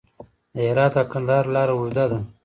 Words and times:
د 0.55 0.57
هرات 0.69 0.93
او 1.01 1.05
کندهار 1.13 1.45
لاره 1.55 1.73
اوږده 1.75 2.05
ده 2.11 2.19